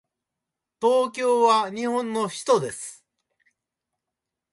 [0.81, 3.05] 東京は日本の首都です。